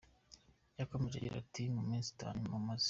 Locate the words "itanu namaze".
2.15-2.79